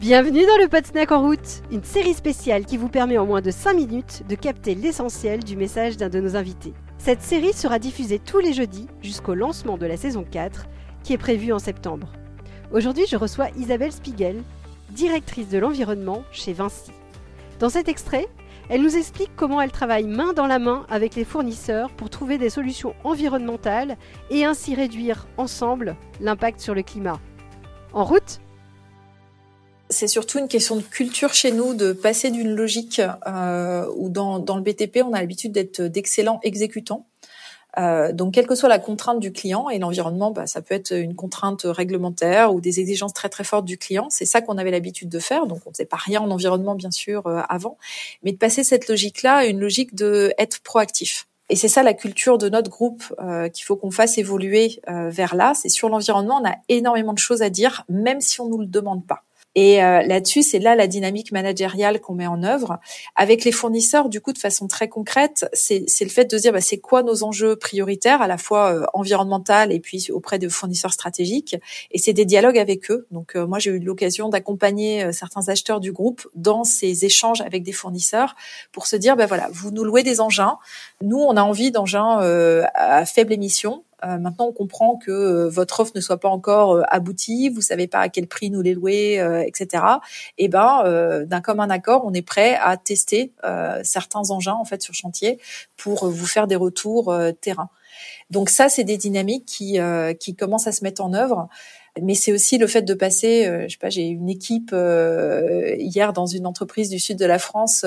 Bienvenue 0.00 0.46
dans 0.46 0.56
le 0.56 0.66
Pod 0.66 0.86
Snack 0.86 1.12
en 1.12 1.20
route, 1.20 1.60
une 1.70 1.84
série 1.84 2.14
spéciale 2.14 2.64
qui 2.64 2.78
vous 2.78 2.88
permet 2.88 3.18
en 3.18 3.26
moins 3.26 3.42
de 3.42 3.50
5 3.50 3.74
minutes 3.74 4.22
de 4.26 4.34
capter 4.34 4.74
l'essentiel 4.74 5.44
du 5.44 5.58
message 5.58 5.98
d'un 5.98 6.08
de 6.08 6.20
nos 6.20 6.36
invités. 6.36 6.72
Cette 6.96 7.20
série 7.20 7.52
sera 7.52 7.78
diffusée 7.78 8.18
tous 8.18 8.38
les 8.38 8.54
jeudis 8.54 8.88
jusqu'au 9.02 9.34
lancement 9.34 9.76
de 9.76 9.84
la 9.84 9.98
saison 9.98 10.24
4 10.24 10.68
qui 11.02 11.12
est 11.12 11.18
prévue 11.18 11.52
en 11.52 11.58
septembre. 11.58 12.10
Aujourd'hui, 12.72 13.04
je 13.10 13.16
reçois 13.16 13.50
Isabelle 13.58 13.92
Spiegel, 13.92 14.42
directrice 14.88 15.50
de 15.50 15.58
l'environnement 15.58 16.24
chez 16.32 16.54
Vinci. 16.54 16.92
Dans 17.58 17.68
cet 17.68 17.86
extrait, 17.86 18.26
elle 18.70 18.80
nous 18.80 18.96
explique 18.96 19.36
comment 19.36 19.60
elle 19.60 19.70
travaille 19.70 20.06
main 20.06 20.32
dans 20.32 20.46
la 20.46 20.58
main 20.58 20.86
avec 20.88 21.14
les 21.14 21.24
fournisseurs 21.26 21.90
pour 21.90 22.08
trouver 22.08 22.38
des 22.38 22.48
solutions 22.48 22.94
environnementales 23.04 23.98
et 24.30 24.46
ainsi 24.46 24.74
réduire 24.74 25.26
ensemble 25.36 25.94
l'impact 26.22 26.58
sur 26.58 26.74
le 26.74 26.82
climat. 26.82 27.20
En 27.92 28.04
route 28.04 28.40
c'est 29.90 30.08
surtout 30.08 30.38
une 30.38 30.48
question 30.48 30.76
de 30.76 30.82
culture 30.82 31.34
chez 31.34 31.52
nous, 31.52 31.74
de 31.74 31.92
passer 31.92 32.30
d'une 32.30 32.54
logique 32.54 33.02
euh, 33.26 33.86
où 33.96 34.08
dans, 34.08 34.38
dans, 34.38 34.56
le 34.56 34.62
BTP, 34.62 35.00
on 35.04 35.12
a 35.12 35.20
l'habitude 35.20 35.52
d'être 35.52 35.82
d'excellents 35.82 36.40
exécutants. 36.42 37.06
Euh, 37.78 38.12
donc, 38.12 38.34
quelle 38.34 38.46
que 38.46 38.54
soit 38.54 38.68
la 38.68 38.78
contrainte 38.78 39.20
du 39.20 39.32
client 39.32 39.68
et 39.70 39.78
l'environnement, 39.78 40.30
bah, 40.30 40.46
ça 40.46 40.60
peut 40.60 40.74
être 40.74 40.92
une 40.92 41.14
contrainte 41.14 41.62
réglementaire 41.64 42.52
ou 42.52 42.60
des 42.60 42.80
exigences 42.80 43.14
très 43.14 43.28
très 43.28 43.44
fortes 43.44 43.64
du 43.64 43.78
client. 43.78 44.08
C'est 44.10 44.24
ça 44.24 44.40
qu'on 44.40 44.58
avait 44.58 44.70
l'habitude 44.70 45.08
de 45.08 45.18
faire. 45.18 45.46
Donc, 45.46 45.60
on 45.66 45.70
ne 45.70 45.74
faisait 45.74 45.86
pas 45.86 45.96
rien 45.96 46.20
en 46.20 46.30
environnement, 46.30 46.74
bien 46.74 46.90
sûr, 46.90 47.26
euh, 47.26 47.42
avant, 47.48 47.78
mais 48.22 48.32
de 48.32 48.38
passer 48.38 48.64
cette 48.64 48.88
logique-là 48.88 49.36
à 49.36 49.44
une 49.44 49.60
logique 49.60 49.94
de 49.94 50.34
être 50.38 50.60
proactif. 50.60 51.26
Et 51.50 51.56
c'est 51.56 51.68
ça 51.68 51.82
la 51.82 51.94
culture 51.94 52.38
de 52.38 52.48
notre 52.48 52.70
groupe 52.70 53.02
euh, 53.20 53.48
qu'il 53.48 53.64
faut 53.64 53.74
qu'on 53.74 53.90
fasse 53.90 54.18
évoluer 54.18 54.80
euh, 54.88 55.10
vers 55.10 55.34
là. 55.34 55.52
C'est 55.54 55.68
sur 55.68 55.88
l'environnement, 55.88 56.40
on 56.40 56.48
a 56.48 56.54
énormément 56.68 57.12
de 57.12 57.18
choses 57.18 57.42
à 57.42 57.50
dire, 57.50 57.84
même 57.88 58.20
si 58.20 58.40
on 58.40 58.48
nous 58.48 58.58
le 58.58 58.66
demande 58.66 59.04
pas. 59.04 59.24
Et 59.60 59.84
euh, 59.84 60.00
là-dessus, 60.00 60.42
c'est 60.42 60.58
là 60.58 60.74
la 60.74 60.86
dynamique 60.86 61.32
managériale 61.32 62.00
qu'on 62.00 62.14
met 62.14 62.26
en 62.26 62.42
œuvre 62.42 62.78
avec 63.14 63.44
les 63.44 63.52
fournisseurs. 63.52 64.08
Du 64.08 64.22
coup, 64.22 64.32
de 64.32 64.38
façon 64.38 64.68
très 64.68 64.88
concrète, 64.88 65.50
c'est 65.52 65.84
le 66.00 66.08
fait 66.08 66.24
de 66.24 66.38
dire 66.38 66.54
bah, 66.54 66.62
c'est 66.62 66.78
quoi 66.78 67.02
nos 67.02 67.24
enjeux 67.24 67.56
prioritaires, 67.56 68.22
à 68.22 68.26
la 68.26 68.38
fois 68.38 68.72
euh, 68.72 68.86
environnemental 68.94 69.70
et 69.70 69.78
puis 69.78 70.10
auprès 70.12 70.38
de 70.38 70.48
fournisseurs 70.48 70.94
stratégiques. 70.94 71.56
Et 71.90 71.98
c'est 71.98 72.14
des 72.14 72.24
dialogues 72.24 72.56
avec 72.56 72.90
eux. 72.90 73.06
Donc 73.10 73.36
euh, 73.36 73.46
moi, 73.46 73.58
j'ai 73.58 73.72
eu 73.72 73.80
l'occasion 73.80 74.30
d'accompagner 74.30 75.04
euh, 75.04 75.12
certains 75.12 75.46
acheteurs 75.50 75.80
du 75.80 75.92
groupe 75.92 76.26
dans 76.34 76.64
ces 76.64 77.04
échanges 77.04 77.42
avec 77.42 77.62
des 77.62 77.72
fournisseurs 77.72 78.36
pour 78.72 78.86
se 78.86 78.96
dire 78.96 79.14
bah 79.14 79.26
voilà, 79.26 79.50
vous 79.52 79.70
nous 79.72 79.84
louez 79.84 80.02
des 80.02 80.22
engins. 80.22 80.56
Nous, 81.02 81.18
on 81.18 81.36
a 81.36 81.42
envie 81.42 81.70
d'engins 81.70 82.16
à 82.74 83.04
faible 83.04 83.34
émission 83.34 83.84
euh, 84.04 84.18
maintenant, 84.18 84.46
on 84.46 84.52
comprend 84.52 84.96
que 84.96 85.10
euh, 85.10 85.48
votre 85.48 85.80
offre 85.80 85.92
ne 85.94 86.00
soit 86.00 86.18
pas 86.18 86.28
encore 86.28 86.76
euh, 86.76 86.82
aboutie, 86.88 87.48
vous 87.48 87.60
savez 87.60 87.86
pas 87.86 88.00
à 88.00 88.08
quel 88.08 88.26
prix 88.26 88.50
nous 88.50 88.62
les 88.62 88.74
louer, 88.74 89.20
etc. 89.46 89.84
Et 90.38 90.48
ben, 90.48 91.24
d'un 91.26 91.40
commun 91.40 91.68
accord, 91.70 92.02
on 92.04 92.12
est 92.12 92.22
prêt 92.22 92.56
à 92.60 92.76
tester 92.76 93.32
certains 93.82 94.30
engins 94.30 94.54
en 94.54 94.64
fait 94.64 94.82
sur 94.82 94.94
chantier 94.94 95.38
pour 95.76 96.08
vous 96.08 96.26
faire 96.26 96.46
des 96.46 96.56
retours 96.56 97.14
terrain. 97.40 97.68
Donc 98.30 98.50
ça, 98.50 98.68
c'est 98.68 98.84
des 98.84 98.96
dynamiques 98.96 99.46
qui 99.46 99.78
qui 100.18 100.34
commencent 100.34 100.66
à 100.66 100.72
se 100.72 100.84
mettre 100.84 101.02
en 101.02 101.12
œuvre 101.12 101.48
mais 102.00 102.14
c'est 102.14 102.32
aussi 102.32 102.56
le 102.56 102.68
fait 102.68 102.82
de 102.82 102.94
passer, 102.94 103.44
je 103.64 103.72
sais 103.72 103.78
pas, 103.78 103.90
j'ai 103.90 104.06
une 104.06 104.28
équipe 104.28 104.72
hier 104.72 106.12
dans 106.12 106.26
une 106.26 106.46
entreprise 106.46 106.88
du 106.88 107.00
sud 107.00 107.18
de 107.18 107.26
la 107.26 107.38
France 107.38 107.80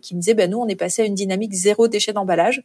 qui 0.00 0.14
me 0.14 0.20
disait, 0.20 0.34
ben 0.34 0.50
nous 0.50 0.58
on 0.58 0.68
est 0.68 0.76
passé 0.76 1.02
à 1.02 1.04
une 1.04 1.14
dynamique 1.14 1.52
zéro 1.52 1.88
déchet 1.88 2.12
d'emballage, 2.12 2.62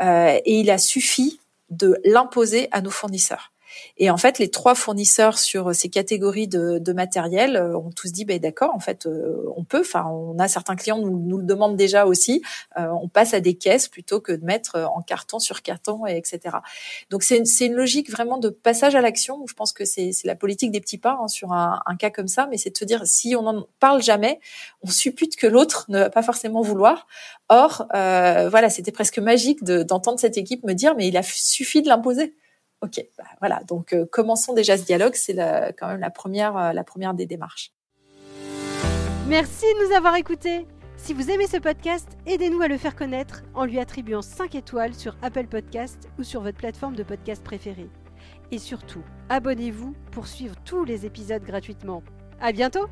et 0.00 0.60
il 0.60 0.70
a 0.70 0.78
suffi 0.78 1.40
de 1.72 1.98
l'imposer 2.04 2.68
à 2.70 2.80
nos 2.80 2.90
fournisseurs. 2.90 3.51
Et 3.98 4.10
en 4.10 4.16
fait, 4.16 4.38
les 4.38 4.50
trois 4.50 4.74
fournisseurs 4.74 5.38
sur 5.38 5.74
ces 5.74 5.88
catégories 5.88 6.48
de, 6.48 6.92
matériel 6.92 7.56
euh, 7.56 7.76
ont 7.76 7.90
tous 7.90 8.12
dit, 8.12 8.24
ben 8.24 8.38
d'accord, 8.38 8.74
en 8.74 8.80
fait, 8.80 9.06
euh, 9.06 9.44
on 9.56 9.64
peut. 9.64 9.80
Enfin, 9.80 10.04
on 10.06 10.38
a 10.38 10.48
certains 10.48 10.76
clients 10.76 10.98
nous, 10.98 11.18
nous 11.18 11.38
le 11.38 11.44
demandent 11.44 11.76
déjà 11.76 12.04
aussi. 12.04 12.42
Euh, 12.78 12.88
on 13.00 13.08
passe 13.08 13.34
à 13.34 13.40
des 13.40 13.54
caisses 13.54 13.88
plutôt 13.88 14.20
que 14.20 14.32
de 14.32 14.44
mettre 14.44 14.78
en 14.94 15.02
carton 15.02 15.38
sur 15.38 15.62
carton, 15.62 16.06
et 16.06 16.16
etc. 16.16 16.56
Donc 17.10 17.22
c'est 17.22 17.38
une, 17.38 17.74
logique 17.74 18.10
vraiment 18.10 18.38
de 18.38 18.50
passage 18.50 18.94
à 18.94 19.00
l'action. 19.00 19.44
Je 19.46 19.54
pense 19.54 19.72
que 19.72 19.84
c'est 19.84 20.12
la 20.24 20.34
politique 20.34 20.70
des 20.70 20.80
petits 20.80 20.98
pas 20.98 21.18
hein, 21.20 21.28
sur 21.28 21.52
un, 21.52 21.80
cas 21.98 22.10
comme 22.10 22.28
ça, 22.28 22.46
mais 22.50 22.58
c'est 22.58 22.70
de 22.70 22.76
se 22.76 22.84
dire 22.84 23.02
si 23.06 23.34
on 23.36 23.42
n'en 23.42 23.66
parle 23.80 24.02
jamais, 24.02 24.40
on 24.82 24.90
suppute 24.90 25.36
que 25.36 25.46
l'autre 25.46 25.86
ne 25.88 25.98
va 25.98 26.10
pas 26.10 26.22
forcément 26.22 26.62
vouloir. 26.62 27.06
Or, 27.48 27.86
voilà, 27.90 28.68
c'était 28.70 28.92
presque 28.92 29.18
magique 29.18 29.64
d'entendre 29.64 30.18
cette 30.18 30.36
équipe 30.36 30.64
me 30.64 30.74
dire, 30.74 30.94
mais 30.96 31.08
il 31.08 31.16
a 31.16 31.22
suffi 31.22 31.82
de 31.82 31.88
l'imposer. 31.88 32.34
Ok, 32.82 33.00
bah, 33.16 33.24
voilà. 33.38 33.62
Donc 33.68 33.92
euh, 33.92 34.06
commençons 34.10 34.52
déjà 34.52 34.76
ce 34.76 34.84
dialogue. 34.84 35.14
C'est 35.14 35.36
quand 35.78 35.88
même 35.88 36.00
la 36.00 36.10
première, 36.10 36.56
euh, 36.56 36.72
la 36.72 36.84
première 36.84 37.14
des 37.14 37.26
démarches. 37.26 37.72
Merci 39.28 39.64
de 39.64 39.88
nous 39.88 39.94
avoir 39.94 40.16
écoutés. 40.16 40.66
Si 40.96 41.14
vous 41.14 41.30
aimez 41.30 41.46
ce 41.46 41.56
podcast, 41.56 42.08
aidez-nous 42.26 42.60
à 42.60 42.68
le 42.68 42.76
faire 42.76 42.94
connaître 42.94 43.42
en 43.54 43.64
lui 43.64 43.78
attribuant 43.78 44.22
5 44.22 44.54
étoiles 44.54 44.94
sur 44.94 45.16
Apple 45.22 45.46
Podcast 45.46 46.08
ou 46.18 46.22
sur 46.22 46.42
votre 46.42 46.58
plateforme 46.58 46.94
de 46.94 47.02
podcast 47.02 47.42
préférée. 47.42 47.88
Et 48.50 48.58
surtout, 48.58 49.02
abonnez-vous 49.28 49.94
pour 50.12 50.26
suivre 50.26 50.54
tous 50.64 50.84
les 50.84 51.06
épisodes 51.06 51.42
gratuitement. 51.42 52.02
À 52.40 52.52
bientôt! 52.52 52.86